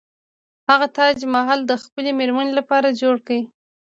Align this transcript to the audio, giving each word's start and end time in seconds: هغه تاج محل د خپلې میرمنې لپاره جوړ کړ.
هغه 0.69 0.87
تاج 0.97 1.17
محل 1.35 1.59
د 1.67 1.73
خپلې 1.83 2.11
میرمنې 2.19 2.53
لپاره 2.59 2.97
جوړ 3.01 3.15
کړ. 3.27 3.39